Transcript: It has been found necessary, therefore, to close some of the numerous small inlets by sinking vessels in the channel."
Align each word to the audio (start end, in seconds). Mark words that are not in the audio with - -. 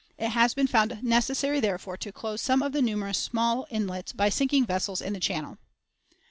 It 0.17 0.29
has 0.29 0.55
been 0.55 0.65
found 0.65 1.03
necessary, 1.03 1.59
therefore, 1.59 1.95
to 1.97 2.11
close 2.11 2.41
some 2.41 2.63
of 2.63 2.71
the 2.71 2.81
numerous 2.81 3.19
small 3.19 3.67
inlets 3.69 4.13
by 4.13 4.29
sinking 4.29 4.65
vessels 4.65 4.99
in 4.99 5.13
the 5.13 5.19
channel." 5.19 5.59